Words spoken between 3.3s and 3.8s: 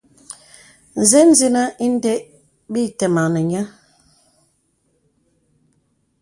nè nyə̄.